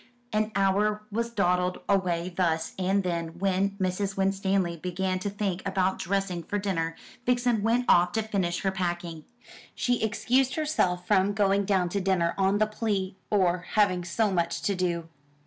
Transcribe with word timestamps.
An 0.33 0.51
hour 0.55 1.03
was 1.11 1.29
dawdled 1.29 1.79
away 1.87 2.33
thus, 2.35 2.73
and 2.79 3.03
then, 3.03 3.37
when 3.37 3.77
Mrs. 3.79 4.17
Winstanley 4.17 4.75
began 4.77 5.19
to 5.19 5.29
think 5.29 5.61
about 5.63 5.99
dressing 5.99 6.41
for 6.41 6.57
dinner, 6.57 6.95
Vixen 7.27 7.61
went 7.61 7.85
off 7.87 8.11
to 8.13 8.23
finish 8.23 8.61
her 8.61 8.71
packing. 8.71 9.25
She 9.75 10.01
excused 10.01 10.55
herself 10.55 11.05
from 11.05 11.33
going 11.33 11.65
down 11.65 11.89
to 11.89 12.01
dinner 12.01 12.33
on 12.35 12.57
the 12.57 12.65
plea 12.65 13.15
or 13.29 13.59
having 13.73 14.03
so 14.03 14.31
much 14.31 14.63
to 14.63 14.73
do. 14.73 15.07